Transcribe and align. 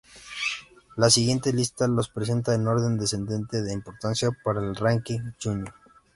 La 0.97 1.11
siguiente 1.11 1.53
lista 1.53 1.87
los 1.87 2.09
presenta 2.09 2.55
en 2.55 2.65
orden 2.65 2.97
descendente 2.97 3.61
de 3.61 3.71
importancia 3.71 4.31
para 4.43 4.59
el 4.59 4.75
ranking 4.75 5.19
junior. 5.39 5.75